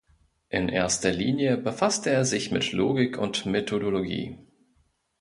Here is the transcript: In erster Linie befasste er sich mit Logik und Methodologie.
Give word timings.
In 0.49 0.67
erster 0.67 1.11
Linie 1.11 1.57
befasste 1.57 2.09
er 2.09 2.25
sich 2.25 2.49
mit 2.49 2.71
Logik 2.71 3.19
und 3.19 3.45
Methodologie. 3.45 4.39